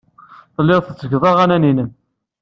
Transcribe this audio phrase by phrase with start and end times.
[0.55, 1.89] Telliḍ tettgeḍ aɣanen-nnem.